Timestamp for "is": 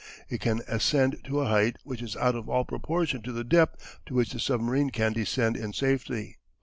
2.01-2.15